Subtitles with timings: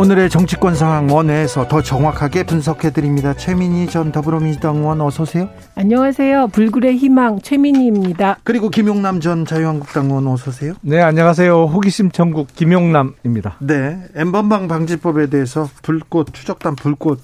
[0.00, 3.34] 오늘의 정치권 상황 원회에서 더 정확하게 분석해 드립니다.
[3.34, 5.50] 최민희 전 더불어민주당 의원 어서 오세요.
[5.74, 6.48] 안녕하세요.
[6.48, 8.38] 불굴의 희망 최민희입니다.
[8.42, 10.72] 그리고 김용남 전 자유한국당 의원 어서 오세요.
[10.80, 11.64] 네, 안녕하세요.
[11.66, 13.56] 호기심 천국 김용남입니다.
[13.58, 17.20] 네, 엠번방 방지법에 대해서 불꽃 추적단 불꽃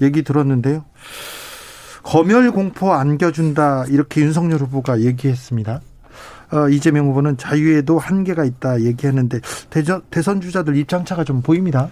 [0.00, 0.82] 얘기 들었는데요.
[2.04, 5.82] 검열 공포 안겨준다 이렇게 윤석열 후보가 얘기했습니다.
[6.52, 11.90] 어, 이재명 후보는 자유에도 한계가 있다 얘기했는데 대전, 대선 주자들 입장차가 좀 보입니다.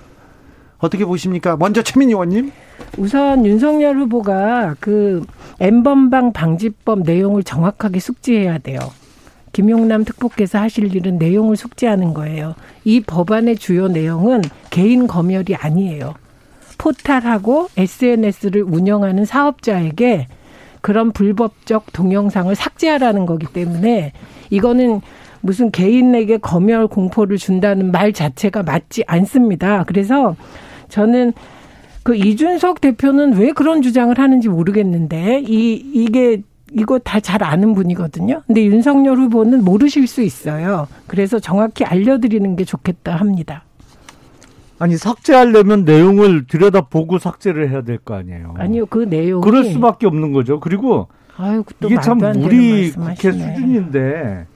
[0.82, 1.56] 어떻게 보십니까?
[1.56, 2.50] 먼저 최민희 의원님.
[2.98, 5.24] 우선 윤석열 후보가 그
[5.60, 8.80] 엠번방 방지법 내용을 정확하게 숙지해야 돼요.
[9.52, 12.54] 김용남 특보께서 하실 일은 내용을 숙지하는 거예요.
[12.84, 16.14] 이 법안의 주요 내용은 개인 검열이 아니에요.
[16.78, 20.26] 포탈하고 SNS를 운영하는 사업자에게
[20.80, 24.12] 그런 불법적 동영상을 삭제하라는 거기 때문에
[24.50, 25.00] 이거는
[25.42, 29.84] 무슨 개인에게 검열 공포를 준다는 말 자체가 맞지 않습니다.
[29.84, 30.34] 그래서
[30.92, 31.32] 저는
[32.02, 36.42] 그 이준석 대표는 왜 그런 주장을 하는지 모르겠는데 이 이게
[36.74, 38.42] 이거 다 잘 아는 분이거든요.
[38.46, 40.86] 근데 윤석열 후보는 모르실 수 있어요.
[41.06, 43.64] 그래서 정확히 알려드리는 게 좋겠다 합니다.
[44.78, 48.54] 아니 삭제하려면 내용을 들여다보고 삭제를 해야 될 거 아니에요.
[48.58, 49.40] 아니요, 그 내용.
[49.40, 50.60] 그럴 수밖에 없는 거죠.
[50.60, 54.46] 그리고 아유, 이게 참 우리 국회 수준인데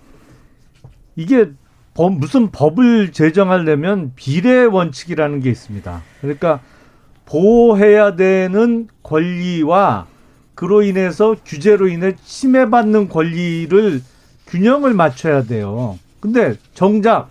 [1.15, 1.51] 이게
[1.97, 6.03] 법, 무슨 법을 제정하려면 비례 원칙이라는 게 있습니다.
[6.21, 6.61] 그러니까
[7.25, 10.07] 보호해야 되는 권리와
[10.55, 14.03] 그로 인해서 규제로 인해 침해받는 권리를
[14.47, 15.99] 균형을 맞춰야 돼요.
[16.21, 17.31] 근데 정작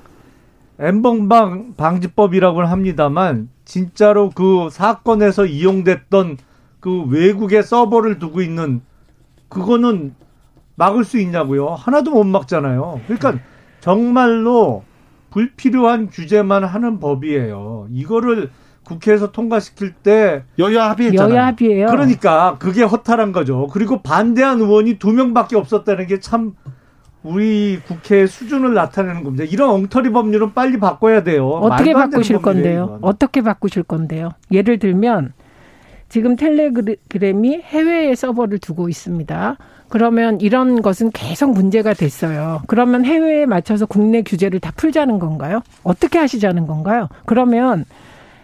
[0.80, 6.38] 엠번방 방지법이라고는 합니다만 진짜로 그 사건에서 이용됐던
[6.80, 8.82] 그 외국의 서버를 두고 있는
[9.48, 10.16] 그거는
[10.74, 11.68] 막을 수 있냐고요?
[11.68, 13.02] 하나도 못 막잖아요.
[13.06, 13.40] 그러니까
[13.86, 14.84] 정말로
[15.30, 17.86] 불필요한 규제만 하는 법이에요.
[17.92, 18.50] 이거를
[18.84, 21.34] 국회에서 통과시킬 때 여야 합의했잖아요.
[21.36, 21.88] 여야 합의예요.
[21.88, 23.68] 그러니까 그게 허탈한 거죠.
[23.68, 26.54] 그리고 반대한 의원이 두 명밖에 없었다는 게 참
[27.22, 29.44] 우리 국회의 수준을 나타내는 겁니다.
[29.44, 31.48] 이런 엉터리 법률은 빨리 바꿔야 돼요.
[31.48, 32.98] 어떻게 바꾸실 건데요?
[33.02, 34.30] 어떻게 바꾸실 건데요?
[34.52, 35.34] 예를 들면
[36.16, 39.58] 지금 텔레그램이 해외에 서버를 두고 있습니다.
[39.90, 42.62] 그러면 이런 것은 계속 문제가 됐어요.
[42.68, 45.62] 그러면 해외에 맞춰서 국내 규제를 다 풀자는 건가요?
[45.84, 47.10] 어떻게 하시자는 건가요?
[47.26, 47.84] 그러면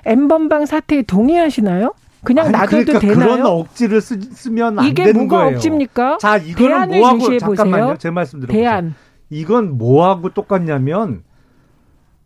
[0.03, 1.93] 엠번방 사태에 동의하시나요?
[2.25, 3.17] 그냥 아니, 놔둬도 그러니까 되나요?
[3.17, 5.55] 그런 억지를 쓰, 면안 이게 되는 뭐가 거예요.
[5.55, 6.17] 억지입니까?
[6.19, 7.95] 자, 이거는 뭐하고 잠깐만요.
[7.99, 8.61] 제 말씀 들어보세요.
[8.61, 8.95] 대안.
[9.29, 11.23] 이건 뭐하고 똑같냐면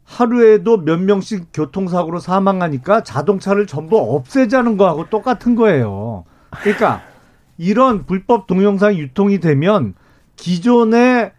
[0.06, 6.24] 하루에도 몇 명씩 교통사고로 사망하니까 자동차를 전부 없애자는 거하고 똑같은 거예요.
[6.62, 7.02] 그러니까
[7.58, 9.96] 이런 불법 동영상 유통이 되면
[10.36, 11.32] 기존의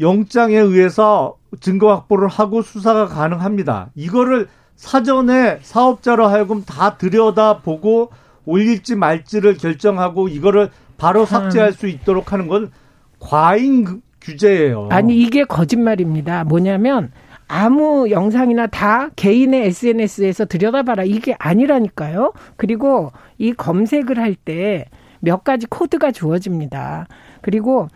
[0.00, 3.90] 영장에 의해서 증거 확보를 하고 수사가 가능합니다.
[3.94, 8.10] 이거를 사전에 사업자로 하여금 다 들여다보고
[8.44, 12.70] 올릴지 말지를 결정하고 이거를 바로 삭제할 수 있도록 하는 건
[13.18, 14.88] 과잉 규제예요.
[14.90, 16.44] 아니 이게 거짓말입니다.
[16.44, 17.10] 뭐냐면
[17.48, 22.32] 아무 영상이나 다 개인의 SNS에서 들여다봐라 이게 아니라니까요.
[22.56, 24.86] 그리고 이 검색을 할 때
[25.20, 27.06] 몇 가지 코드가 주어집니다.
[27.40, 27.88] 그리고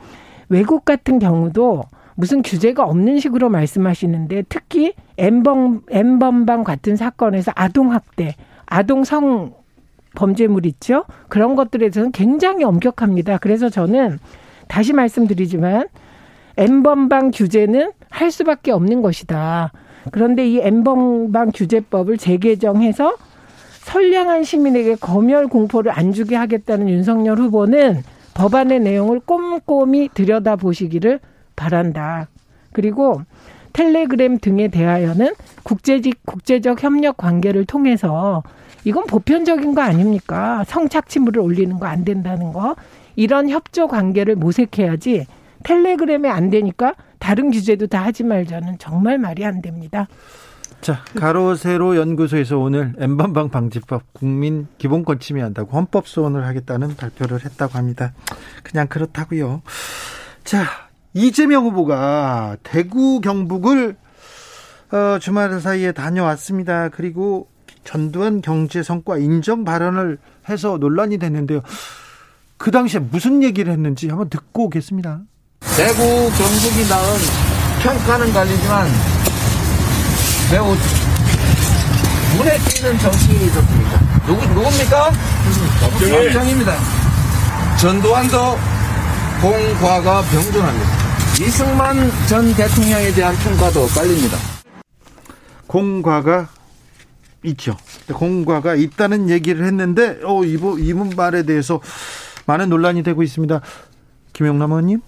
[0.49, 1.85] 외국 같은 경우도
[2.17, 8.35] 무슨 규제가 없는 식으로 말씀하시는데 특히 엠범 엠범방 같은 사건에서 아동 학대,
[8.67, 9.55] 아동 성
[10.17, 11.05] 범죄물 있죠?
[11.29, 13.39] 그런 것들에 대해서는 굉장히 엄격합니다.
[13.39, 14.19] 그래서 저는
[14.67, 15.87] 다시 말씀드리지만
[16.57, 19.73] 엠범방 규제는 할 수밖에 없는 것이다.
[20.11, 23.17] 그런데 이 엠범방 규제법을 재개정해서
[23.83, 28.03] 선량한 시민에게 검열 공포를 안 주게 하겠다는 윤석열 후보는
[28.35, 31.21] 법안의 내용을 꼼꼼히 들여다보시기를
[31.57, 32.29] 바란다.
[32.73, 33.23] 그리고
[33.73, 38.43] 텔레그램 등에 대하여는 국제적 국제적 협력 관계를 통해서
[38.85, 40.65] 이건 보편적인 거 아닙니까?
[40.67, 42.77] 성착취물을 올리는 거 안 된다는 거.
[43.17, 45.27] 이런 협조 관계를 모색해야지
[45.65, 50.09] 텔레그램에 안 되니까 다른 규제도 다 하지 말자는 정말 말이 안 됩니다.
[50.81, 58.15] 자, 가로세로 연구소에서 오늘 엠번방 방지법 국민 기본권 침해한다고 헌법 소원을 하겠다는 발표를 했다고 합니다.
[58.63, 59.63] 그냥 그렇다고요.
[60.43, 60.65] 자,
[61.13, 63.97] 이재명 후보가 대구 경북을
[64.93, 66.89] 어, 주말 사이에 다녀왔습니다.
[66.89, 67.49] 그리고
[67.85, 70.19] 전두환 경제 성과 인정 발언을
[70.49, 71.61] 해서 논란이 됐는데요.
[72.57, 75.21] 그 당시에 무슨 얘기를 했는지 한번 듣고 오겠습니다.
[75.61, 77.19] 대구 경북이 낳은
[77.83, 78.89] 평가는 갈리지만
[80.51, 80.75] 매우
[82.37, 84.01] 눈에 띄는 정치인이었습니다.
[84.27, 85.11] 누구, 누굽니까?
[85.81, 86.77] 박정희입니다.
[87.81, 88.59] 전두환도
[89.41, 91.01] 공과가 병존합니다.
[91.41, 94.37] 이승만 전 대통령에 대한 평가도 깔립니다.
[95.67, 96.49] 공과가
[97.45, 97.77] 있죠.
[98.13, 101.81] 공과가 있다는 얘기를 했는데, 어, 이분, 이분 말에 대해서
[102.47, 103.61] 많은 논란이 되고 있습니다.
[104.35, 105.01] 김영남 의원님?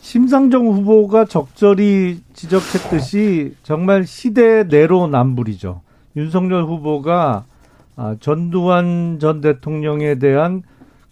[0.00, 5.82] 심상정 후보가 적절히 지적했듯이 정말 시대 내로남불이죠.
[6.16, 7.44] 윤석열 후보가
[7.96, 10.62] 아, 전두환 전 대통령에 대한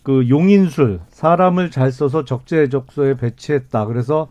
[0.02, 3.84] 그 용인술 사람을 잘 써서 적재적소에 배치했다.
[3.84, 4.28] 그래서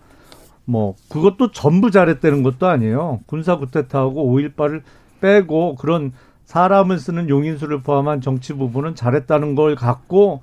[0.65, 3.19] 뭐 그것도 전부 잘했다는 것도 아니에요.
[3.27, 4.81] 군사 구태타하고 5.18을
[5.21, 6.12] 빼고 그런
[6.45, 10.42] 사람을 쓰는 용인술을 포함한 정치 부분은 잘했다는 걸 갖고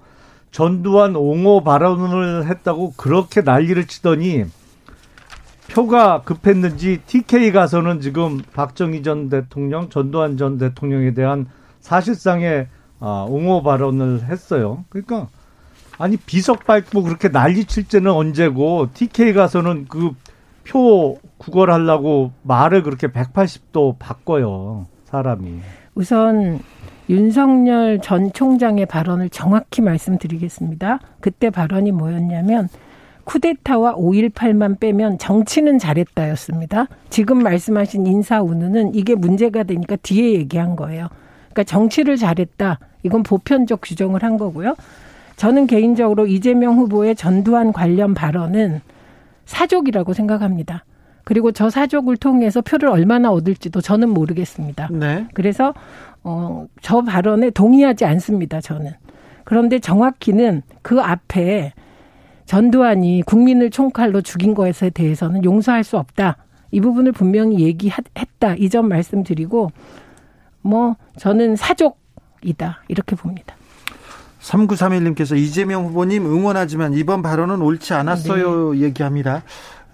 [0.55, 4.45] 전두환 옹호 발언을 했다고 그렇게 난리를 치더니
[5.71, 11.47] 표가 급했는지 TK 가서는 지금 박정희 전 대통령, 전두환 전 대통령에 대한
[11.81, 12.69] 사실상의
[13.01, 14.85] 아, 옹호 발언을 했어요.
[14.89, 15.29] 그러니까
[15.99, 20.13] 아니 비석 밟고 그렇게 난리 칠 때는 언제고 TK 가서는 그
[20.65, 24.87] 표 구걸하려고 말을 그렇게 180도 바꿔요.
[25.05, 25.61] 사람이.
[25.95, 26.61] 우선
[27.09, 31.01] 윤석열 전 총장의 발언을 정확히 말씀드리겠습니다.
[31.21, 32.69] 그때 발언이 뭐였냐면
[33.25, 36.87] 쿠데타와 5.18만 빼면 정치는 잘했다였습니다.
[37.11, 41.09] 지금 말씀하신 인사 운운은 이게 문제가 되니까 뒤에 얘기한 거예요.
[41.51, 42.79] 그러니까 정치를 잘했다.
[43.03, 44.75] 이건 보편적 규정을 한 거고요.
[45.37, 48.81] 저는 개인적으로 이재명 후보의 전두환 관련 발언은
[49.47, 50.85] 사족이라고 생각합니다.
[51.25, 54.89] 그리고 저 사족을 통해서 표를 얼마나 얻을지도 저는 모르겠습니다.
[54.93, 55.27] 네.
[55.33, 55.73] 그래서
[56.25, 58.93] 어, 저 발언에 동의하지 않습니다, 저는.
[59.45, 61.73] 그런데 정확히는 그 앞에
[62.47, 66.37] 전두환이 국민을 총칼로 죽인 것에 대해서는 용서할 수 없다.
[66.71, 68.55] 이 부분을 분명히 얘기했다.
[68.59, 69.71] 이 점 말씀드리고,
[70.63, 72.83] 뭐, 저는 사족이다.
[72.89, 73.55] 이렇게 봅니다.
[74.41, 78.73] 3931님께서 이재명 후보님 응원하지만 이번 발언은 옳지 않았어요.
[78.75, 78.81] 네.
[78.81, 79.43] 얘기합니다.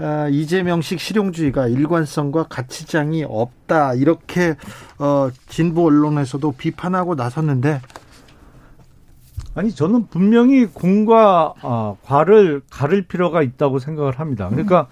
[0.03, 4.57] 아, 이재명식 실용주의가 일관성과 가치장이 없다 이렇게
[4.99, 7.83] 어, 진보 언론에서도 비판하고 나섰는데
[9.55, 14.49] 아니 저는 분명히 공과 아, 과를 가를 필요가 있다고 생각을 합니다.
[14.49, 14.87] 그러니까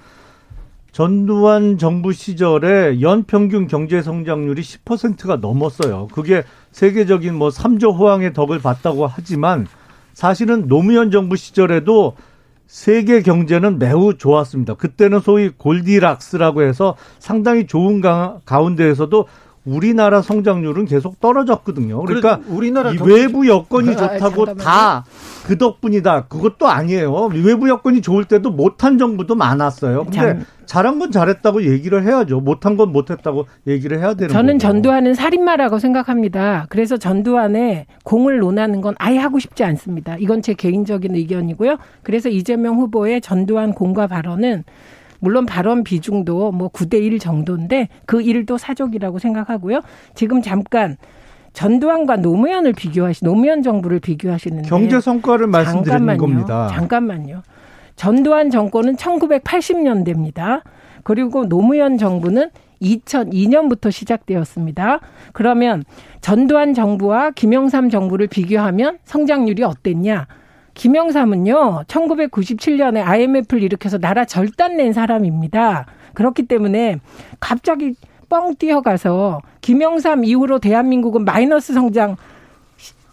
[0.93, 6.09] 전두환 정부 시절에 연평균 경제 성장률이 10%가 넘었어요.
[6.13, 9.67] 그게 세계적인 뭐 3조 호황의 덕을 봤다고 하지만
[10.13, 12.15] 사실은 노무현 정부 시절에도
[12.69, 14.75] 세계 경제는 매우 좋았습니다.
[14.75, 19.27] 그때는 소위 골디락스라고 해서 상당히 좋은 가, 가운데에서도
[19.65, 22.03] 우리나라 성장률은 계속 떨어졌거든요.
[22.03, 26.27] 그러니까 우리나라 이 외부 여건이 좋다고 다그 덕분이다.
[26.27, 27.31] 그것도 아니에요.
[27.45, 30.05] 외부 여건이 좋을 때도 못한 정부도 많았어요.
[30.05, 32.41] 근데 잘한 건 잘했다고 얘기를 해야죠.
[32.41, 34.59] 못한 건 못했다고 얘기를 해야 되는 저는 거고.
[34.59, 36.67] 전두환은 살인마라고 생각합니다.
[36.69, 40.17] 그래서 전두환의 공을 논하는 건 아예 하고 싶지 않습니다.
[40.19, 41.79] 이건 제 개인적인 의견이고요.
[42.03, 44.65] 그래서 이재명 후보의 전두환 공과 발언은
[45.21, 49.81] 물론 발언 비중도 뭐 9대 1 정도인데 그 일도 사족이라고 생각하고요.
[50.15, 50.97] 지금 잠깐
[51.53, 56.69] 전두환과 노무현을 비교하시 노무현 정부를 비교하시는데 경제 성과를 말씀드리는 겁니다.
[56.73, 57.43] 잠깐만요.
[57.97, 60.63] 전두환 정권은 1980년대입니다.
[61.03, 62.51] 그리고 노무현 정부는
[62.81, 65.01] 2002년부터 시작되었습니다.
[65.33, 65.85] 그러면
[66.21, 70.29] 전두환 정부와 김영삼 정부를 비교하면 성장률이 어땠냐?
[70.79, 75.87] 김영삼은요, 1997년에 IMF를 일으켜서 나라 절단 낸 사람입니다.
[76.15, 77.01] 그렇기 때문에
[77.41, 77.95] 갑자기
[78.29, 82.17] 뻥 뛰어가서 김영삼 이후로 대한민국은 마이너스 성장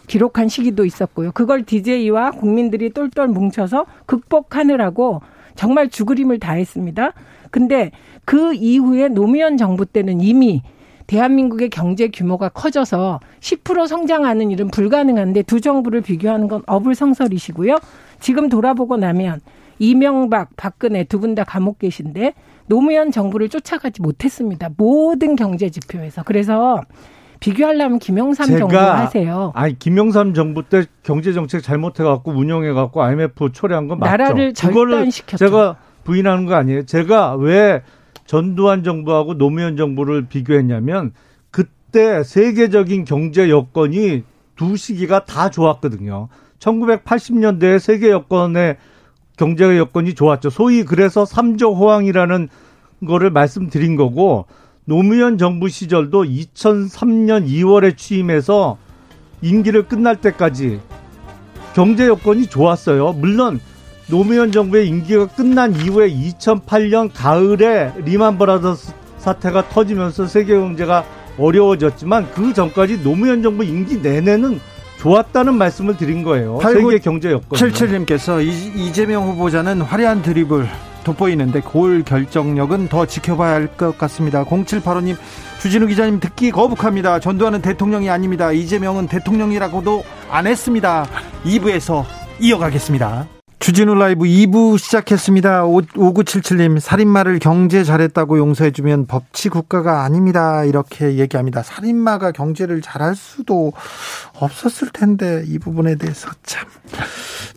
[0.06, 1.32] 기록한 시기도 있었고요.
[1.32, 5.22] 그걸 DJ와 국민들이 똘똘 뭉쳐서 극복하느라고
[5.56, 7.14] 정말 죽으림을 다했습니다.
[7.50, 7.90] 근데
[8.26, 10.62] 그 이후에 노무현 정부 때는 이미
[11.08, 17.78] 대한민국의 경제 규모가 커져서 10% 성장하는 일은 불가능한데 두 정부를 비교하는 건 어불성설이시고요.
[18.20, 19.42] 지금 돌아보고 나면
[19.78, 22.34] 이명박, 박근혜 두 분 다 감옥 계신데
[22.68, 24.70] 노무현 정부를 쫓아가지 못했습니다.
[24.78, 26.24] 모든 경제 지표에서.
[26.24, 26.82] 그래서
[27.42, 29.52] 비교하려면 김영삼 정부 하세요.
[29.54, 34.10] 아니 김영삼 정부 때 경제 정책 잘못해 갖고 운영해 갖고 IMF 초래한 건 맞죠.
[34.12, 35.46] 나라를 절단시켰죠.
[35.46, 36.86] 제가 부인하는 거 아니에요.
[36.86, 37.82] 제가 왜
[38.26, 41.12] 전두환 정부하고 노무현 정부를 비교했냐면
[41.52, 44.24] 그때 세계적인 경제 여건이
[44.56, 46.30] 두 시기가 다 좋았거든요.
[46.60, 48.78] 1980년대에 세계 여건의
[49.38, 50.50] 경제 여건이 좋았죠.
[50.50, 52.50] 소위 그래서 3조 호황이라는
[53.06, 54.46] 거를 말씀드린 거고
[54.86, 58.78] 노무현 정부 시절도 2003년 2월에 취임해서
[59.42, 60.80] 임기를 끝날 때까지
[61.74, 63.14] 경제 여건이 좋았어요.
[63.14, 63.60] 물론
[64.08, 71.04] 노무현 정부의 임기가 끝난 이후에 2008년 가을에 리만 브라더스 사태가 터지면서 세계 경제가
[71.38, 74.60] 어려워졌지만 그 전까지 노무현 정부 임기 내내는
[75.00, 76.60] 좋았다는 말씀을 드린 거예요.
[76.62, 77.60] 세계 경제 여건.
[77.60, 80.68] 77님께서 이재명 후보자는 화려한 드립을
[81.04, 84.44] 돋보이는데 골 결정력은 더 지켜봐야 할 것 같습니다.
[84.46, 85.16] 0785님
[85.62, 87.20] 주진우 기자님 듣기 거북합니다.
[87.20, 88.52] 전두환은 대통령이 아닙니다.
[88.52, 91.06] 이재명은 대통령이라고도 안 했습니다.
[91.44, 92.06] 2부에서
[92.40, 93.35] 이어가겠습니다.
[93.60, 95.64] 주진우 라이브 2부 시작했습니다.
[95.64, 100.64] 5977님, 살인마를 경제 잘했다고 용서해주면 법치 국가가 아닙니다.
[100.66, 101.64] 이렇게 얘기합니다.
[101.64, 103.74] 살인마가 경제를 잘할 수도
[104.34, 106.68] 없었을 텐데, 이 부분에 대해서 참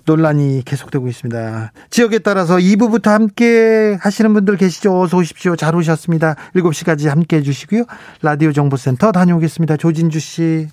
[0.06, 1.72] 논란이 계속되고 있습니다.
[1.90, 4.98] 지역에 따라서 2부부터 함께 하시는 분들 계시죠?
[5.00, 5.56] 어서 오십시오.
[5.56, 6.36] 잘 오셨습니다.
[6.54, 7.84] 7시까지 함께 해주시고요.
[8.22, 9.76] 라디오 정보센터 다녀오겠습니다.
[9.76, 10.68] 조진주 씨.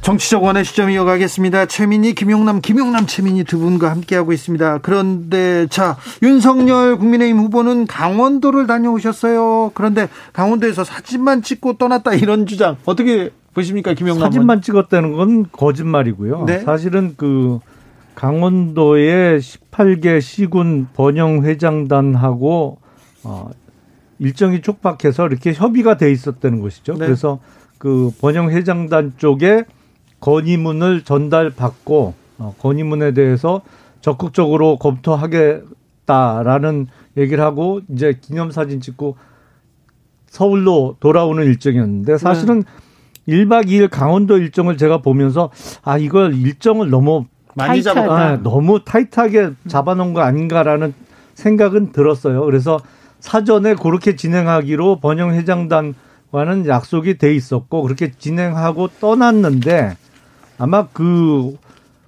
[0.00, 1.66] 정치적 원의 시점 이어가겠습니다.
[1.66, 4.78] 최민희, 김용남, 김용남, 최민희 두 분과 함께하고 있습니다.
[4.78, 9.72] 그런데 자 윤석열 국민의힘 후보는 강원도를 다녀오셨어요.
[9.74, 14.26] 그런데 강원도에서 사진만 찍고 떠났다 이런 주장 어떻게 보십니까, 김용남?
[14.26, 16.44] 사진만 찍었다는 건 거짓말이고요.
[16.46, 16.60] 네?
[16.60, 17.60] 사실은 그
[18.14, 22.78] 강원도의 18개 시군 번영 회장단하고
[23.22, 23.50] 어,
[24.18, 26.94] 일정이 촉박해서 이렇게 협의가 돼 있었다는 것이죠.
[26.94, 27.06] 네.
[27.06, 27.40] 그래서
[27.78, 29.64] 그 번영 회장단 쪽에
[30.24, 33.60] 건의문을 전달받고 어, 건의문에 대해서
[34.00, 36.86] 적극적으로 검토하겠다라는
[37.18, 39.18] 얘기를 하고 이제 기념사진 찍고
[40.26, 42.64] 서울로 돌아오는 일정이었는데 사실은
[43.26, 43.44] 네.
[43.44, 45.50] 1박 2일 강원도 일정을 제가 보면서
[45.82, 50.94] 아 이걸 일정을 너무 많이 잡아 아, 너무 타이트하게 잡아놓은 거 아닌가라는
[51.34, 52.46] 생각은 들었어요.
[52.46, 52.80] 그래서
[53.20, 59.98] 사전에 그렇게 진행하기로 번영 회장단과는 약속이 돼 있었고 그렇게 진행하고 떠났는데
[60.58, 61.56] 아마 그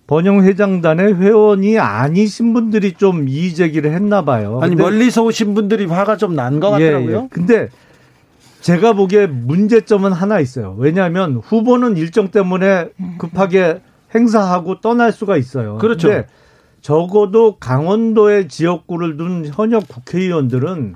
[0.07, 4.61] 번영 회장단의 회원이 아니신 분들이 좀 이의 제기를 했나 봐요.
[4.63, 7.17] 아니 멀리서 오신 분들이 화가 좀 난 것 같더라고요.
[7.17, 7.29] 예, 예.
[7.31, 7.69] 근데
[8.61, 10.75] 제가 보기에 문제점은 하나 있어요.
[10.79, 13.81] 왜냐하면 후보는 일정 때문에 급하게
[14.15, 15.79] 행사하고 떠날 수가 있어요.
[15.79, 16.09] 그렇죠.
[16.09, 16.27] 근데
[16.83, 20.95] 적어도 강원도의 지역구를 둔 현역 국회의원들은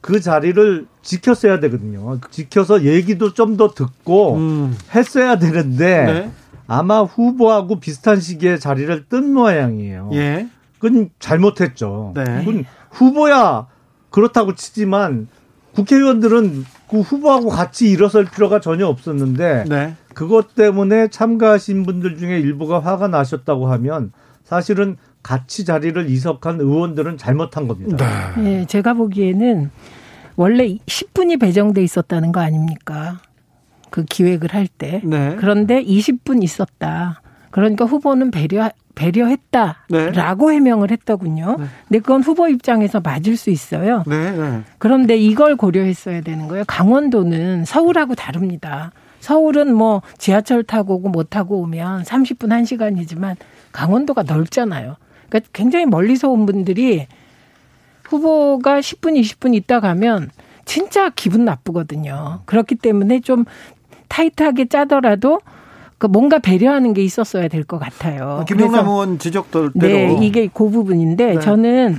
[0.00, 2.18] 그 자리를 지켰어야 되거든요.
[2.30, 4.76] 지켜서 얘기도 좀 더 듣고 음.
[4.94, 6.30] 했어야 되는데 네.
[6.68, 10.10] 아마 후보하고 비슷한 시기에 자리를 뜬 모양이에요.
[10.12, 10.48] 예.
[10.78, 12.12] 그건 잘못했죠.
[12.14, 12.24] 네.
[12.44, 13.66] 그건 후보야
[14.10, 15.28] 그렇다고 치지만
[15.74, 19.94] 국회의원들은 그 후보하고 같이 일어설 필요가 전혀 없었는데 네.
[20.14, 24.12] 그것 때문에 참가하신 분들 중에 일부가 화가 나셨다고 하면
[24.44, 28.32] 사실은 같이 자리를 이석한 의원들은 잘못한 겁니다.
[28.36, 28.42] 네.
[28.42, 29.70] 네 제가 보기에는
[30.36, 33.20] 원래 10분이 배정돼 있었다는 거 아닙니까?
[33.90, 35.00] 그 기획을 할 때.
[35.04, 35.36] 네.
[35.38, 37.20] 그런데 20분 있었다.
[37.50, 40.56] 그러니까 후보는 배려 배려했다라고 네.
[40.56, 41.56] 해명을 했더군요.
[41.58, 41.66] 네.
[41.86, 44.02] 근데 그건 후보 입장에서 맞을 수 있어요.
[44.06, 44.62] 네, 네.
[44.78, 46.64] 그런데 이걸 고려했어야 되는 거예요.
[46.66, 48.90] 강원도는 서울하고 다릅니다.
[49.20, 53.36] 서울은 뭐 지하철 타고 오고 못 타고 오면 30분 1시간이지만
[53.72, 54.96] 강원도가 넓잖아요.
[55.28, 57.06] 그러니까 굉장히 멀리서 온 분들이
[58.04, 60.30] 후보가 10분 20분 있다 가면
[60.64, 62.42] 진짜 기분 나쁘거든요.
[62.46, 63.44] 그렇기 때문에 좀
[64.08, 65.40] 타이트하게 짜더라도
[65.98, 68.38] 그 뭔가 배려하는 게 있었어야 될 것 같아요.
[68.40, 71.40] 아, 김영남 의원 지적도 네, 이게 그 부분인데 네.
[71.40, 71.98] 저는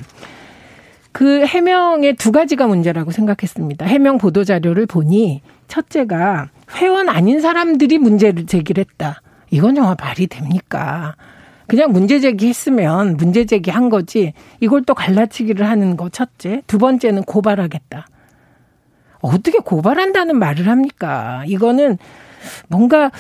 [1.11, 3.85] 그 해명의 두 가지가 문제라고 생각했습니다.
[3.85, 9.21] 해명 보도 자료를 보니 첫째가 회원 아닌 사람들이 문제를 제기를 했다.
[9.51, 11.15] 이건 정말 말이 됩니까?
[11.67, 16.61] 그냥 문제 제기했으면 문제 제기한 거지 이걸 또 갈라치기를 하는 거 첫째.
[16.67, 18.07] 두 번째는 고발하겠다.
[19.21, 21.43] 어떻게 고발한다는 말을 합니까?
[21.47, 21.97] 이거는
[22.67, 23.11] 뭔가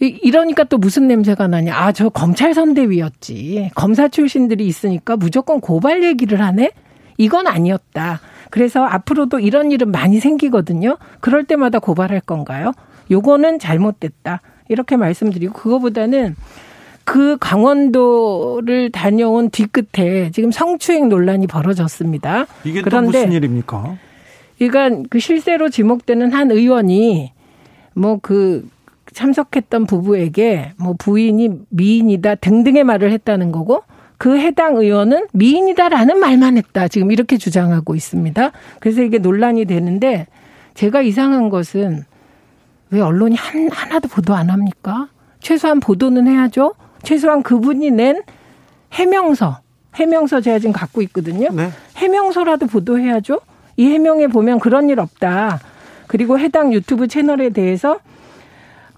[0.00, 1.74] 이러니까 또 무슨 냄새가 나냐.
[1.76, 3.70] 아, 저 검찰 선대위였지.
[3.74, 6.72] 검사 출신들이 있으니까 무조건 고발 얘기를 하네?
[7.16, 8.20] 이건 아니었다.
[8.50, 10.98] 그래서 앞으로도 이런 일은 많이 생기거든요.
[11.20, 12.72] 그럴 때마다 고발할 건가요?
[13.10, 14.40] 요거는 잘못됐다.
[14.68, 16.36] 이렇게 말씀드리고, 그거보다는
[17.04, 22.46] 그 강원도를 다녀온 뒤끝에 지금 성추행 논란이 벌어졌습니다.
[22.64, 23.96] 이게 그런데 무슨 일입니까?
[24.68, 27.32] 그러니까 그 실세로 지목되는 한 의원이
[27.94, 28.68] 뭐 그
[29.14, 33.82] 참석했던 부부에게 뭐 부인이 미인이다 등등의 말을 했다는 거고
[34.18, 36.88] 그 해당 의원은 미인이다라는 말만 했다.
[36.88, 38.52] 지금 이렇게 주장하고 있습니다.
[38.80, 40.26] 그래서 이게 논란이 되는데
[40.74, 42.04] 제가 이상한 것은
[42.90, 45.08] 왜 언론이 한, 하나도 보도 안 합니까?
[45.40, 46.74] 최소한 보도는 해야죠.
[47.02, 48.22] 최소한 그분이 낸
[48.92, 49.60] 해명서,
[49.94, 51.50] 해명서 제가 지금 갖고 있거든요.
[51.50, 51.70] 네.
[51.96, 53.40] 해명서라도 보도해야죠.
[53.76, 55.60] 이 해명에 보면 그런 일 없다.
[56.06, 57.98] 그리고 해당 유튜브 채널에 대해서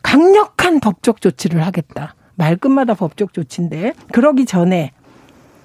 [0.03, 2.15] 강력한 법적 조치를 하겠다.
[2.35, 4.93] 말끝마다 법적 조치인데 그러기 전에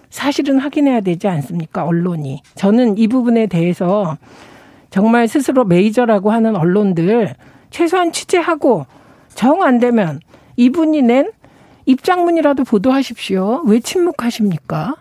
[0.10, 1.86] 사실은 확인해야 되지 않습니까?
[1.86, 2.42] 언론이.
[2.56, 4.18] 저는 이 부분에 대해서
[4.90, 7.36] 정말 스스로 메이저라고 하는 언론들
[7.70, 8.86] 최소한 취재하고
[9.34, 10.20] 정 안 되면
[10.58, 11.32] 이분이 낸
[11.86, 13.62] 입장문이라도 보도하십시오.
[13.66, 14.96] 왜 침묵하십니까?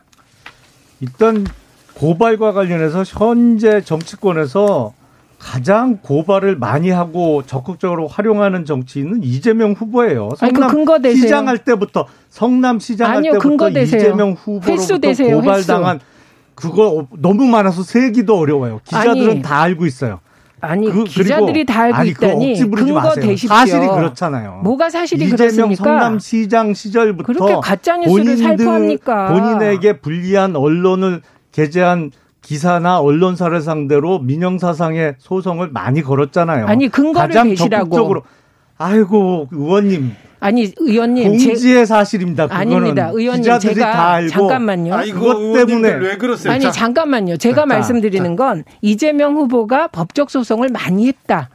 [1.00, 1.45] 일단
[1.94, 4.92] 고발과 관련해서 현재 정치권에서
[5.38, 10.28] 가장 고발을 많이 하고 적극적으로 활용하는 정치인은 이재명 후보예요.
[10.40, 11.23] 아니, 그 성남 근거 대세요.
[11.23, 13.47] 시장 할 때부터 성남 시장 아니요, 때부터.
[13.97, 16.00] 이재명 횟수 후보로부터 대세요, 고발당한
[16.54, 18.80] 그거 너무 많아서 세기도 어려워요.
[18.85, 20.20] 기자들은 아니, 다 알고 있어요.
[20.62, 23.14] 아니 그- 기자들이 다 알고 아니, 그거 있다니 근거.
[23.14, 23.49] 대십시오.
[23.49, 24.61] 사실이 그렇잖아요.
[24.62, 25.85] 뭐가 사실이 이재명 그렇습니까?
[25.85, 29.28] 성남시장 시절부터 그렇게 가짜 뉴스를 본인들- 살포합니까?
[29.32, 32.11] 본인에게 불리한 언론을 게재한
[32.42, 36.66] 기사나 언론사를 상대로 민영사상의 소송을 많이 걸었잖아요.
[36.66, 37.85] 아니, 근거를 가장 대시라고.
[37.85, 38.23] 적극적으로
[38.78, 42.47] 아이고 의원님 아니 의원님 제, 공지의 사실입니다.
[42.47, 43.11] 그거는 아닙니다.
[43.12, 44.97] 의원님 기자들이 제가 다 알고 잠깐만요.
[45.12, 46.52] 그것 때문에 왜 그러세요?
[46.54, 47.37] 아니 자, 잠깐만요.
[47.37, 51.50] 제가 자, 말씀드리는 건 이재명 후보가 법적 소송을 많이 했다.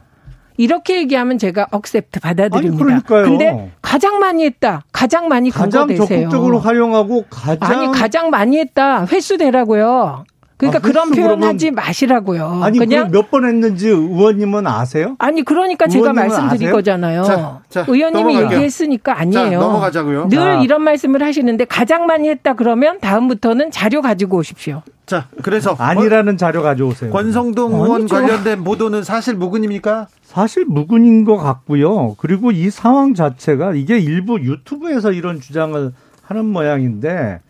[0.56, 2.84] 이렇게 얘기하면 제가 accept 받아들입니다.
[2.84, 3.24] 아니, 그러니까요.
[3.24, 4.82] 근데 가장 많이 했다.
[4.92, 6.06] 가장 많이 근거 가장 되세요.
[6.22, 9.06] 적극적으로 활용하고 가장 아니 가장 많이 했다.
[9.06, 10.24] 횟수 대라고요.
[10.58, 12.60] 그러니까 아, 그런 횟수 표현 그러면- 하지 마시라고요.
[12.62, 15.16] 아니 그냥 몇 번 했는지 의원님은 아세요?
[15.18, 16.72] 아니 그러니까 제가 말씀드린 아세요?
[16.72, 17.22] 거잖아요.
[17.24, 18.52] 자, 자, 의원님이 넘어갈게요.
[18.56, 19.50] 얘기했으니까 아니에요.
[19.50, 20.28] 자, 넘어가자고요.
[20.28, 20.54] 늘 자.
[20.62, 24.82] 이런 말씀을 하시는데 가장 많이 했다 그러면 다음부터는 자료 가지고 오십시오.
[25.04, 27.10] 자, 그래서 아니라는 자료 가져오세요.
[27.10, 28.14] 권성동 의원 아니죠.
[28.14, 30.08] 관련된 보도는 사실 무근입니까?
[30.22, 32.14] 사실 무근인 것 같고요.
[32.18, 37.40] 그리고 이 상황 자체가 이게 일부 유튜브에서 이런 주장을 하는 모양인데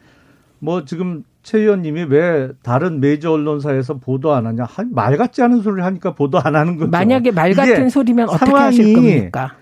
[0.58, 5.62] 뭐 지금 최 의원님이 왜 다른 메이저 언론사에서 보도 안 하냐 하- 말 같지 않은
[5.62, 6.90] 소리를 하니까 보도 안 하는 거죠.
[6.90, 9.54] 만약에 말 같은 소리면 어떻게 하실 상황이 겁니까?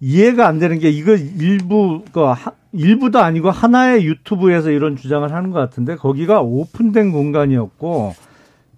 [0.00, 5.52] 이해가 안 되는 게 이거 일부 그 하- 일부도 아니고 하나의 유튜브에서 이런 주장을 하는
[5.52, 8.14] 것 같은데 거기가 오픈된 공간이었고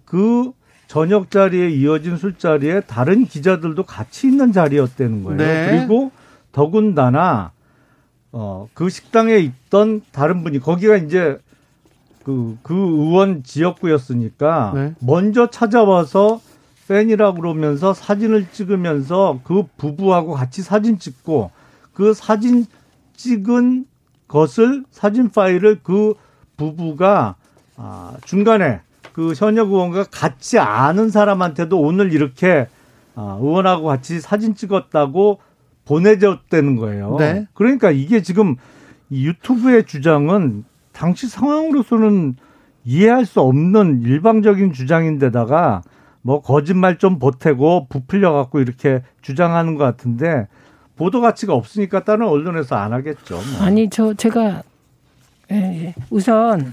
[0.05, 0.51] 그
[0.87, 5.37] 저녁 자리에 이어진 술자리에 다른 기자들도 같이 있는 자리였다는 거예요.
[5.37, 5.67] 네.
[5.71, 6.11] 그리고
[6.51, 7.51] 더군다나
[8.31, 11.37] 어 그 식당에 있던 다른 분이 거기가 이제
[12.23, 14.95] 그, 그 의원 지역구였으니까 네.
[14.99, 16.41] 먼저 찾아와서
[16.87, 21.51] 팬이라고 그러면서 사진을 찍으면서 그 부부하고 같이 사진 찍고
[21.93, 22.65] 그 사진
[23.15, 23.85] 찍은
[24.27, 26.15] 것을 사진 파일을 그
[26.57, 27.35] 부부가
[27.77, 28.81] 아, 중간에
[29.13, 32.67] 그 현역 의원과 같이 아는 사람한테도 오늘 이렇게
[33.15, 35.39] 아, 의원하고 같이 사진 찍었다고
[35.85, 37.17] 보내줬다는 거예요.
[37.19, 37.47] 네.
[37.53, 38.55] 그러니까 이게 지금
[39.09, 40.65] 이 유튜브의 주장은
[41.03, 42.37] 당시 상황으로서는
[42.85, 45.81] 이해할 수 없는 일방적인 주장인데다가
[46.21, 50.47] 뭐 거짓말 좀 보태고 부풀려 갖고 이렇게 주장하는 것 같은데
[50.95, 53.35] 보도 가치가 없으니까 다른 언론에서 안 하겠죠.
[53.35, 53.67] 뭐.
[53.67, 54.63] 아니 저 제가
[55.51, 55.95] 예, 예.
[56.09, 56.71] 우선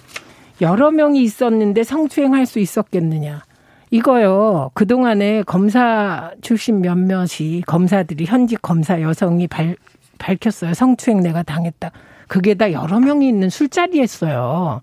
[0.61, 3.43] 여러 명이 있었는데 성추행할 수 있었겠느냐.
[3.91, 4.71] 이거요.
[4.75, 9.75] 그동안에 검사 출신 몇몇이 검사들이 현직 검사 여성이 발,
[10.19, 10.75] 밝혔어요.
[10.75, 11.91] 성추행 내가 당했다.
[12.31, 14.81] 그게 다 여러 명이 있는 술자리였어요.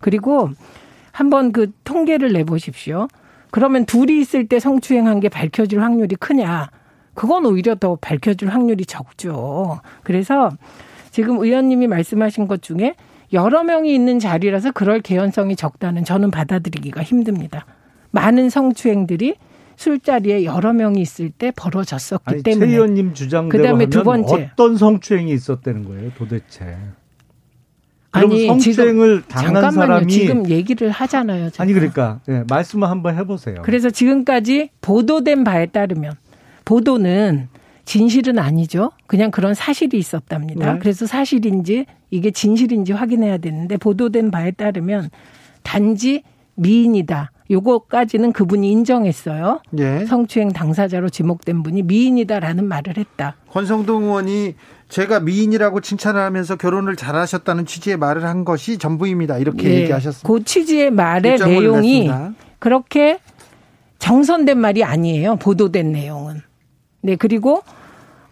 [0.00, 0.50] 그리고
[1.12, 3.08] 한번 그 통계를 내보십시오.
[3.50, 6.68] 그러면 둘이 있을 때 성추행한 게 밝혀질 확률이 크냐?
[7.14, 9.80] 그건 오히려 더 밝혀질 확률이 적죠.
[10.02, 10.50] 그래서
[11.10, 12.96] 지금 의원님이 말씀하신 것 중에
[13.32, 17.64] 여러 명이 있는 자리라서 그럴 개연성이 적다는 저는 받아들이기가 힘듭니다.
[18.10, 19.36] 많은 성추행들이
[19.80, 22.66] 술자리에 여러 명이 있을 때 벌어졌었기 아니, 때문에.
[22.66, 24.50] 최 의원님 주장대로 그다음에 두 번째.
[24.52, 26.76] 어떤 성추행이 있었다는 거예요, 도대체?
[28.12, 29.70] 아니, 성추행을 당한 잠깐만요.
[29.86, 31.48] 사람이 지금 얘기를 하잖아요.
[31.48, 31.62] 제가.
[31.62, 33.62] 아니 그러니까 예, 말씀을 한번 해보세요.
[33.62, 36.12] 그래서 지금까지 보도된 바에 따르면
[36.66, 37.48] 보도는
[37.86, 38.90] 진실은 아니죠.
[39.06, 40.74] 그냥 그런 사실이 있었답니다.
[40.74, 40.78] 네.
[40.78, 45.08] 그래서 사실인지 이게 진실인지 확인해야 되는데 보도된 바에 따르면
[45.62, 46.22] 단지
[46.56, 47.30] 미인이다.
[47.50, 49.60] 요거까지는 그분이 인정했어요.
[49.78, 50.04] 예.
[50.06, 53.36] 성추행 당사자로 지목된 분이 미인이다라는 말을 했다.
[53.50, 54.54] 권성동 의원이
[54.88, 59.38] 제가 미인이라고 칭찬을 하면서 결혼을 잘하셨다는 취지의 말을 한 것이 전부입니다.
[59.38, 59.80] 이렇게 예.
[59.82, 60.28] 얘기하셨습니다.
[60.28, 62.34] 그 취지의 말의 내용이 냈습니다.
[62.58, 63.18] 그렇게
[63.98, 65.36] 정선된 말이 아니에요.
[65.36, 66.42] 보도된 내용은.
[67.02, 67.62] 네, 그리고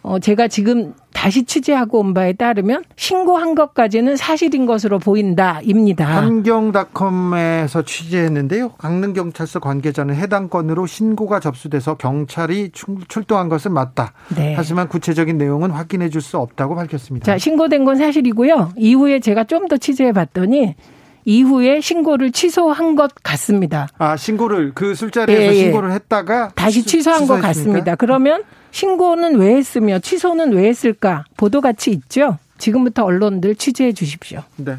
[0.03, 6.07] 어 제가 지금 다시 취재하고 온 바에 따르면 신고한 것까지는 사실인 것으로 보인다입니다.
[6.07, 8.71] 한경닷컴에서 취재했는데요.
[8.79, 14.13] 강릉경찰서 관계자는 해당 건으로 신고가 접수돼서 경찰이 출- 출동한 것은 맞다.
[14.37, 14.55] 네.
[14.57, 17.25] 하지만 구체적인 내용은 확인해 줄 수 없다고 밝혔습니다.
[17.25, 18.73] 자, 신고된 건 사실이고요.
[18.77, 20.75] 이후에 제가 좀 더 취재해 봤더니
[21.25, 23.87] 이후에 신고를 취소한 것 같습니다.
[23.99, 25.55] 아 신고를 그 술자리에서 예, 예.
[25.65, 27.49] 신고를 했다가 다시 취- 취소한 것 취소했습니까?
[27.49, 27.95] 같습니다.
[27.97, 31.25] 그러면 신고는 왜 했으며 취소는 왜 했을까?
[31.37, 32.39] 보도 가치 있죠?
[32.59, 34.43] 지금부터 언론들 취재해 주십시오.
[34.57, 34.77] 네.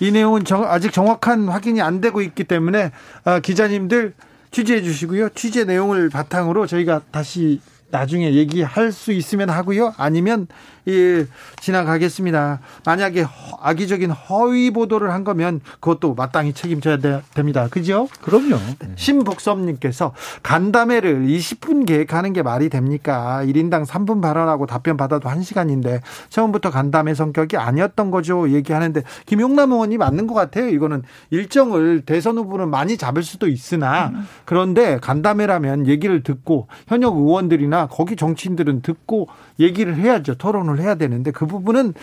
[0.00, 2.90] 이 내용은 정- 아직 정확한 확인이 안 되고 있기 때문에
[3.24, 4.14] 아, 기자님들
[4.50, 5.28] 취재해 주시고요.
[5.30, 7.60] 취재 내용을 바탕으로 저희가 다시
[7.90, 9.94] 나중에 얘기할 수 있으면 하고요.
[9.96, 10.46] 아니면
[10.88, 11.26] 예,
[11.60, 12.60] 지나가겠습니다.
[12.86, 17.68] 만약에 허- 악의적인 허위 보도를 한 거면 그것도 마땅히 책임져야 돼- 됩니다.
[17.70, 18.08] 그죠?
[18.22, 18.56] 그럼요.
[18.96, 23.42] 신복섭님께서 간담회를 20분 계획하는 게 말이 됩니까?
[23.44, 26.00] 1인당 3분 발언하고 답변 받아도 1시간인데
[26.30, 28.48] 처음부터 간담회 성격이 아니었던 거죠.
[28.50, 30.68] 얘기하는데 김용남 의원이 맞는 것 같아요.
[30.68, 34.12] 이거는 일정을 대선 후보는 많이 잡을 수도 있으나
[34.44, 40.34] 그런데 간담회라면 얘기를 듣고 현역 의원들이나 거기 정치인들은 듣고 얘기를 해야죠.
[40.34, 41.94] 토론을 해야 되는데 그 부분은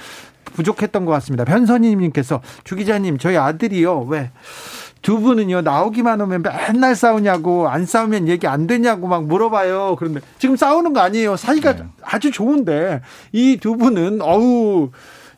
[0.46, 1.44] 부족했던 것 같습니다.
[1.46, 4.32] 변선희님께서 주 기자님 저희 아들이요 왜
[5.02, 9.96] 두 분은요 나오기만 하면 맨날 싸우냐고 안 싸우면 얘기 안 되냐고 막 물어봐요.
[9.98, 11.36] 그런데 지금 싸우는 거 아니에요.
[11.38, 14.90] 사이가 아주 좋은데 이 두 분은 어우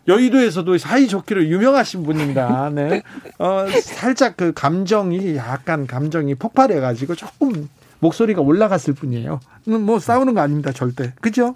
[0.07, 2.71] 여의도에서도 사이 좋기로 유명하신 분입니다.
[2.73, 3.03] 네.
[3.37, 9.39] 어, 살짝 그 감정이 약간 감정이 폭발해 가지고 조금 목소리가 올라갔을 뿐이에요.
[9.69, 10.71] 음, 뭐 싸우는 거 아닙니다.
[10.71, 11.13] 절대.
[11.21, 11.55] 그죠?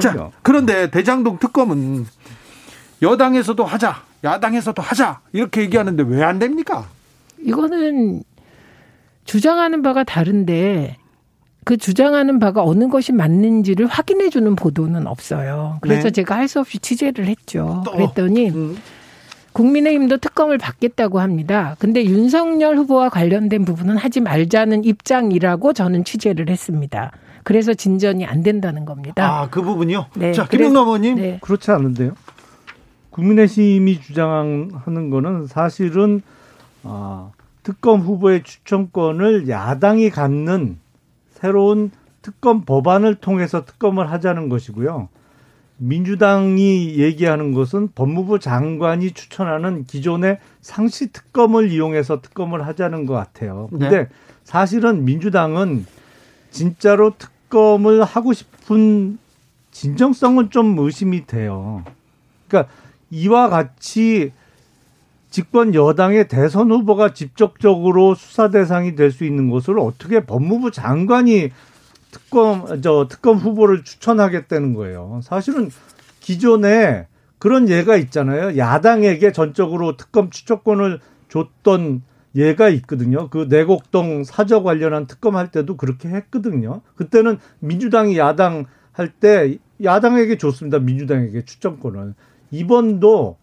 [0.00, 0.32] 자, 그럼요.
[0.42, 2.06] 그런데 대장동 특검은
[3.02, 6.86] 여당에서도 하자, 야당에서도 하자 이렇게 얘기하는데 왜 안 됩니까?
[7.40, 8.22] 이거는
[9.24, 10.96] 주장하는 바가 다른데
[11.64, 15.78] 그 주장하는 바가 어느 것이 맞는지를 확인해 주는 보도는 없어요.
[15.82, 16.10] 그래서 네.
[16.10, 17.82] 제가 할 수 없이 취재를 했죠.
[17.84, 17.92] 또.
[17.92, 18.76] 그랬더니 음.
[19.52, 21.76] 국민의힘도 특검을 받겠다고 합니다.
[21.78, 27.12] 근데 윤석열 후보와 관련된 부분은 하지 말자는 입장이라고 저는 취재를 했습니다.
[27.48, 29.26] 그래서 진전이 안 된다는 겁니다.
[29.26, 30.08] 아, 그 부분이요?
[30.16, 31.14] 네, 자, 김용남 의원님.
[31.14, 31.38] 네.
[31.40, 32.12] 그렇지 않은데요.
[33.08, 36.20] 국민의힘이 주장하는 거는 사실은
[36.82, 37.30] 아,
[37.62, 40.78] 특검 후보의 추천권을 야당이 갖는
[41.30, 45.08] 새로운 특검 법안을 통해서 특검을 하자는 것이고요.
[45.78, 53.68] 민주당이 얘기하는 것은 법무부 장관이 추천하는 기존의 상시 특검을 이용해서 특검을 하자는 것 같아요.
[53.70, 54.08] 근데 네.
[54.44, 55.86] 사실은 민주당은
[56.50, 59.18] 진짜로 특 검을 하고 싶은
[59.70, 61.84] 진정성은 좀 의심이 돼요.
[62.48, 62.72] 그러니까
[63.10, 64.32] 이와 같이
[65.30, 71.50] 집권 여당의 대선 후보가 직접적으로 수사 대상이 될 수 있는 것을 어떻게 법무부 장관이
[72.10, 75.20] 특검 저 특검 후보를 추천하겠다는 거예요.
[75.22, 75.70] 사실은
[76.20, 77.06] 기존에
[77.38, 78.56] 그런 예가 있잖아요.
[78.56, 82.02] 야당에게 전적으로 특검 추천권을 줬던
[82.38, 83.28] 예가 있거든요.
[83.28, 86.80] 그 내곡동 사저 관련한 특검 할 때도 그렇게 했거든요.
[86.94, 90.78] 그때는 민주당이 야당 할 때 야당에게 줬습니다.
[90.78, 92.14] 민주당에게 추천권을.
[92.50, 93.36] 이번도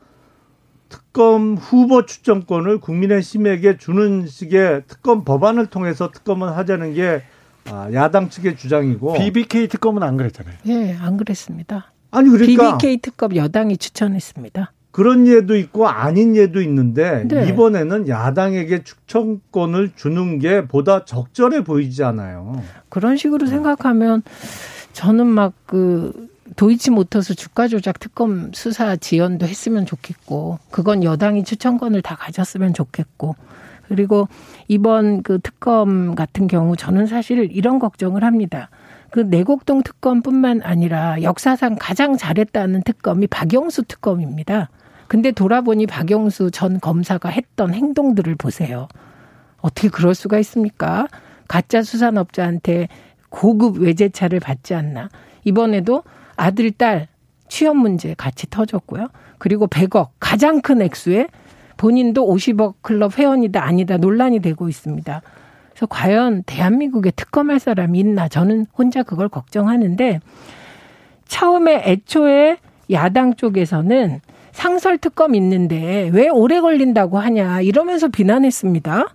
[0.89, 7.23] 특검 후보 추천권을 국민의힘에게 주는 식의 특검 법안을 통해서 특검을 하자는 게
[7.69, 10.55] 아, 야당 측의 주장이고 BBK 특검은 안 그랬잖아요.
[10.67, 11.91] 예, 안 그랬습니다.
[12.11, 14.71] 아니 그러니까 BBK 특검 여당이 추천했습니다.
[14.95, 17.49] 그런 예도 있고 아닌 예도 있는데 네.
[17.49, 22.61] 이번에는 야당에게 추천권을 주는 게 보다 적절해 보이지 않아요.
[22.87, 23.17] 그런 네.
[23.17, 24.23] 식으로 생각하면
[24.93, 32.15] 저는 막 그 도이치모터스 주가 조작 특검 수사 지연도 했으면 좋겠고 그건 여당이 추천권을 다
[32.15, 33.35] 가졌으면 좋겠고
[33.87, 34.27] 그리고
[34.67, 38.69] 이번 그 특검 같은 경우 저는 사실 이런 걱정을 합니다.
[39.11, 44.69] 그 내곡동 특검뿐만 아니라 역사상 가장 잘했다는 특검이 박영수 특검입니다.
[45.15, 48.89] 근데 돌아보니 박영수 전 검사가 했던 행동들을 보세요.
[49.61, 51.07] 어떻게 그럴 수가 있습니까?
[51.47, 52.89] 가짜 수산업자한테
[53.29, 55.07] 고급 외제차를 받지 않나.
[55.45, 56.03] 이번에도
[56.35, 57.07] 아들, 딸
[57.47, 59.07] 취업 문제 같이 터졌고요.
[59.37, 61.27] 그리고 100억 가장 큰 액수에
[61.77, 65.21] 본인도 50억 클럽 회원이다 아니다 논란이 되고 있습니다.
[65.69, 70.19] 그래서 과연 대한민국에 특검할 사람이 있나 저는 혼자 그걸 걱정하는데
[71.25, 72.57] 처음에 애초에
[72.91, 74.19] 야당 쪽에서는
[74.55, 79.13] 상설 특검 있는데 왜 오래 걸린다고 하냐 이러면서 비난했습니다.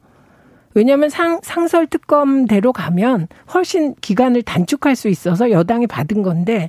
[0.74, 6.68] 왜냐하면 상, 상설 특검대로 가면 훨씬 기간을 단축할 수 있어서 여당이 받은 건데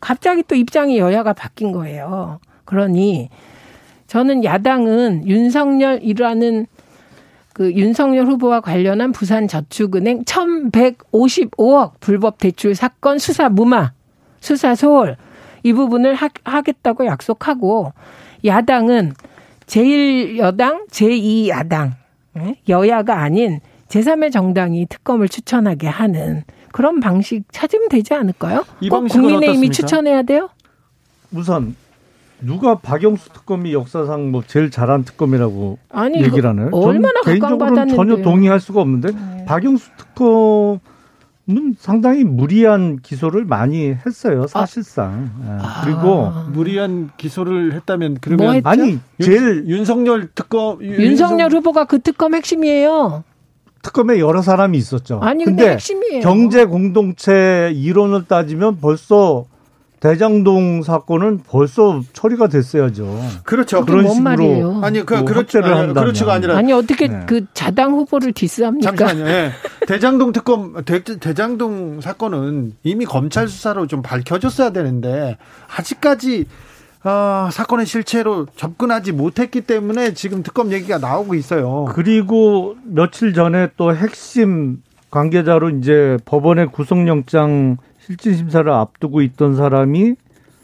[0.00, 2.38] 갑자기 또 입장이 여야가 바뀐 거예요.
[2.64, 3.28] 그러니
[4.06, 6.66] 저는 야당은 윤석열이라는
[7.54, 13.92] 그 윤석열 후보와 관련한 부산 저축은행 1155억 불법 대출 사건 수사 무마,
[14.40, 15.16] 수사 소홀
[15.66, 17.92] 이 부분을 하, 하겠다고 약속하고
[18.44, 19.14] 야당은
[19.66, 21.90] 제1여당, 제2야당
[22.36, 22.56] 예?
[22.68, 28.64] 여야가 아닌 제3의 정당이 특검을 추천하게 하는 그런 방식 찾으면 되지 않을까요?
[28.80, 29.72] 이꼭 방식은 국민의힘이 어떻습니까?
[29.72, 30.50] 추천해야 돼요?
[31.32, 31.74] 우선
[32.40, 36.68] 누가 박영수 특검이 역사상 뭐 제일 잘한 특검이라고 아니 얘기를 하나요?
[36.72, 39.44] 얼마나 개인적으로는 전혀 동의할 수가 없는데 네.
[39.46, 40.78] 박영수 특검은
[41.78, 45.84] 상당히 무리한 기소를 많이 했어요 사실상 예.
[45.84, 46.48] 그리고 아.
[46.52, 48.70] 무리한 기소를 했다면 그러면 뭐?
[48.70, 53.22] 아니 제일 윤, 석열 특검 윤- 윤석열 윤석- 후보가 그 특검 핵심이에요.
[53.82, 55.20] 특검에 여러 사람이 있었죠.
[55.22, 56.20] 아니 근데, 핵심이에요.
[56.22, 59.44] 경제 공동체 이론을 따지면 벌써
[60.06, 63.20] 대장동 사건은 벌써 처리가 됐어야죠.
[63.42, 63.84] 그렇죠.
[63.84, 64.80] 그런 뭔 식으로 말이에요?
[64.84, 65.58] 아니 그 뭐 그렇죠.
[65.64, 65.92] 아니.
[65.92, 67.24] 그렇지가 아니라 아니 어떻게 네.
[67.26, 68.94] 그 자당 후보를 디스합니까?
[68.94, 69.28] 잠시만요.
[69.28, 69.50] 예.
[69.88, 75.38] 대장동 특검 대, 대장동 사건은 이미 검찰 수사로 좀 밝혀졌어야 되는데
[75.76, 76.46] 아직까지
[77.02, 81.86] 어, 사건의 실체로 접근하지 못했기 때문에 지금 특검 얘기가 나오고 있어요.
[81.94, 90.14] 그리고 며칠 전에 또 핵심 관계자로 이제 법원의 구속영장 실질 심사를 앞두고 있던 사람이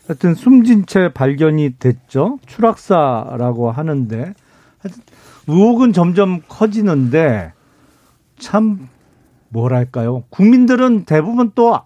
[0.06, 2.38] 하여튼 숨진 채 발견이 됐죠.
[2.46, 4.34] 추락사라고 하는데
[4.78, 5.02] 하여튼
[5.48, 7.52] 의혹은 점점 커지는데
[8.38, 8.88] 참
[9.48, 10.22] 뭐랄까요.
[10.30, 11.80] 국민들은 대부분 또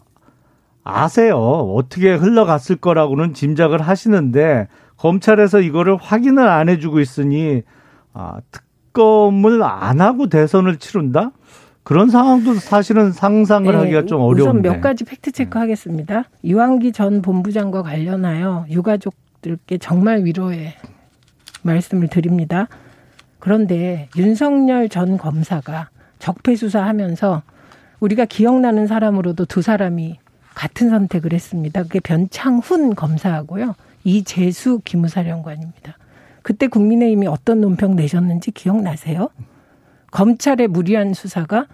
[0.84, 1.38] 아세요.
[1.38, 7.62] 어떻게 흘러갔을 거라고는 짐작을 하시는데 검찰에서 이거를 확인을 안 해주고 있으니
[8.12, 11.32] 아, 특검을 안 하고 대선을 치른다?
[11.86, 14.68] 그런 상황도 사실은 상상을 네, 하기가 좀 우선 어려운데.
[14.68, 16.24] 몇 가지 팩트 체크하겠습니다.
[16.42, 20.74] 이완기 전 본부장과 관련하여 유가족들께 정말 위로의
[21.62, 22.66] 말씀을 드립니다.
[23.38, 27.42] 그런데 윤석열 전 검사가 적폐 수사하면서
[28.00, 30.18] 우리가 기억나는 사람으로도 두 사람이
[30.56, 31.84] 같은 선택을 했습니다.
[31.84, 33.76] 그게 변창훈 검사하고요.
[34.02, 35.98] 이재수 기무사령관입니다.
[36.42, 39.28] 그때 국민의힘이 어떤 논평 내셨는지 기억나세요?
[40.10, 41.66] 검찰의 무리한 수사가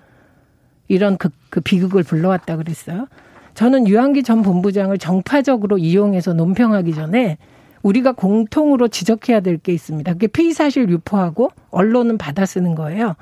[0.88, 3.06] 이런 그, 그 비극을 불러왔다 그랬어요.
[3.54, 7.38] 저는 유한기 전 본부장을 정파적으로 이용해서 논평하기 전에
[7.82, 10.12] 우리가 공통으로 지적해야 될 게 있습니다.
[10.12, 13.16] 그게 피의사실 유포하고 언론은 받아쓰는 거예요.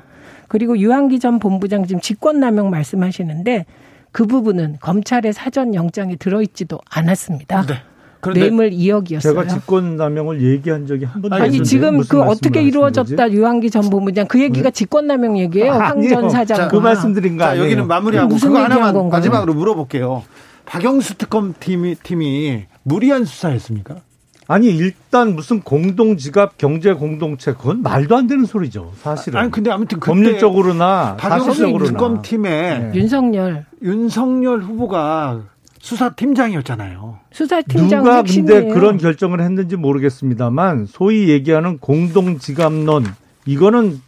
[0.48, 3.66] 그리고 유한기 전 본부장 지금 직권남용 말씀하시는데
[4.12, 7.66] 그 부분은 검찰의 사전 영장에 들어있지도 않았습니다.
[7.66, 7.74] 네.
[8.20, 9.20] 그런데 뇌물 2억이었어요.
[9.20, 13.34] 제가 직권남용을 얘기한 적이 한 번도 아니, 아니 없는데 지금 그 어떻게 이루어졌다 거지?
[13.34, 15.72] 유한기 전 본부장 그 얘기가 직권남용 얘기예요.
[15.72, 16.06] 황.
[16.08, 16.56] 전 사장.
[16.56, 17.64] 자, 그 말씀드린 거 자, 아니에요.
[17.64, 19.10] 여기는 마무리하고 무슨 그거 하나만 건가요?
[19.10, 20.22] 마지막으로 물어볼게요.
[20.66, 23.96] 박영수 특검 팀이 팀이 무리한 수사였습니까?
[24.46, 28.92] 아니 일단 무슨 공동 지갑 경제 공동체 그건 말도 안 되는 소리죠.
[29.00, 29.38] 사실은.
[29.38, 31.90] 아니 근데 아무튼 법률적으로나 박영수 사실적으로나.
[31.90, 32.90] 특검 팀에 네.
[32.94, 35.42] 윤석열 윤석열 후보가
[35.80, 37.18] 수사팀장이었잖아요.
[37.32, 38.60] 수사팀장 누가 핵심이에요.
[38.62, 43.06] 근데 그런 결정을 했는지 모르겠습니다만 소위 얘기하는 공동지갑론
[43.46, 44.00] 이거는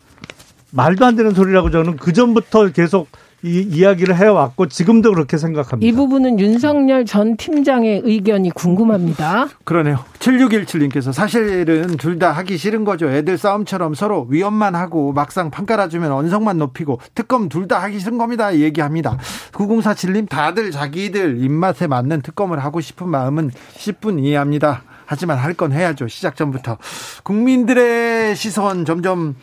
[0.71, 3.09] 말도 안 되는 소리라고 저는 그 전부터 계속
[3.45, 5.85] 이 이야기를 해왔고 지금도 그렇게 생각합니다.
[5.87, 9.49] 이 부분은 윤석열 전 팀장의 의견이 궁금합니다.
[9.65, 9.99] 그러네요.
[10.21, 13.09] 7617님께서 사실은 둘 다 하기 싫은 거죠.
[13.11, 18.17] 애들 싸움처럼 서로 위협만 하고 막상 판 깔아주면 언성만 높이고 특검 둘 다 하기 싫은
[18.19, 18.55] 겁니다.
[18.55, 19.19] 얘기합니다.
[19.53, 24.83] 9047님 다들 자기들 입맛에 맞는 특검을 하고 싶은 마음은 10분 이해합니다.
[25.07, 26.07] 하지만 할 건 해야죠.
[26.09, 26.79] 시작 전부터.
[27.25, 29.35] 국민들의 시선 점점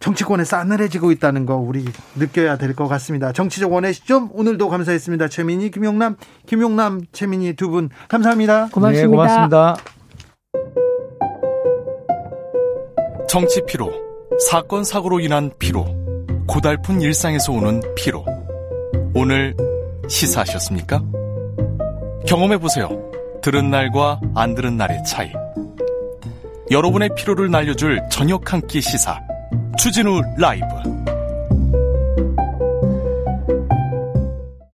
[0.00, 1.84] 정치권에 싸늘해지고 있다는 거 우리
[2.16, 3.32] 느껴야 될 것 같습니다.
[3.32, 5.28] 정치적 원의 시점 오늘도 감사했습니다.
[5.28, 8.68] 최민희, 김용남, 김용남, 최민희 두 분 감사합니다.
[8.72, 9.06] 고맙습니다.
[9.06, 9.76] 네, 고맙습니다.
[13.28, 13.92] 정치 피로,
[14.48, 15.84] 사건 사고로 인한 피로,
[16.46, 18.24] 고달픈 일상에서 오는 피로.
[19.14, 19.54] 오늘
[20.08, 21.02] 시사하셨습니까?
[22.26, 22.88] 경험해 보세요.
[23.42, 25.32] 들은 날과 안 들은 날의 차이.
[26.70, 29.20] 여러분의 피로를 날려줄 저녁 한 끼 시사.
[29.78, 31.15] 추진우 라이브.